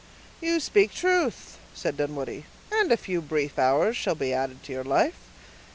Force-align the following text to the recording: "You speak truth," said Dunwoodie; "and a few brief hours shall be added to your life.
"You 0.41 0.59
speak 0.59 0.95
truth," 0.95 1.59
said 1.75 1.95
Dunwoodie; 1.95 2.45
"and 2.71 2.91
a 2.91 2.97
few 2.97 3.21
brief 3.21 3.59
hours 3.59 3.95
shall 3.95 4.15
be 4.15 4.33
added 4.33 4.63
to 4.63 4.73
your 4.73 4.83
life. 4.83 5.29